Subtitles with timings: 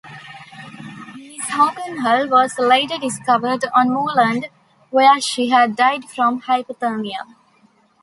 [1.15, 4.47] Miss Hockenhull was later discovered on moorland,
[4.89, 7.35] where she had died from hypothermia.